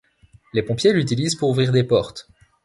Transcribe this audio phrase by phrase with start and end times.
[0.55, 2.27] Les pompiers l'utilisent pour ouvrir des portes.